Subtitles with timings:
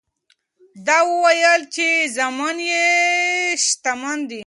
[0.85, 2.87] ده وویل چې زامن یې
[3.65, 4.39] شتمن دي.